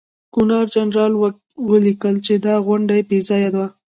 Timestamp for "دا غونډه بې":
2.45-3.19